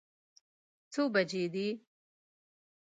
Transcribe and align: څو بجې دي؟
څو 0.91 1.03
بجې 1.13 1.43
دي؟ 1.53 1.67